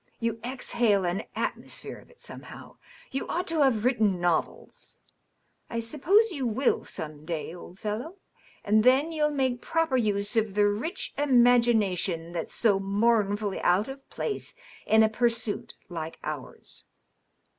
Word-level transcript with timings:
You 0.19 0.39
exhale 0.43 1.05
an 1.05 1.25
atmosphere 1.35 1.99
of 1.99 2.09
it, 2.09 2.19
somehow. 2.19 2.77
You 3.11 3.27
ought 3.27 3.45
to 3.49 3.61
have 3.61 3.85
written 3.85 4.19
novels. 4.19 4.99
I 5.69 5.79
suppose 5.79 6.31
you 6.31 6.47
will, 6.47 6.85
some 6.85 7.23
day, 7.23 7.53
old 7.53 7.77
fellow. 7.77 8.15
And 8.63 8.83
then 8.83 9.11
you'll 9.11 9.29
make 9.29 9.61
proper 9.61 9.97
use 9.97 10.35
of 10.35 10.55
the 10.55 10.65
rich 10.65 11.13
imagination 11.19 12.31
that's 12.31 12.55
so 12.55 12.79
mournfully 12.79 13.59
out 13.61 13.87
of 13.87 14.09
place 14.09 14.55
in 14.87 15.03
a 15.03 15.07
pursuit 15.07 15.75
like 15.87 16.17
ours. 16.23 16.85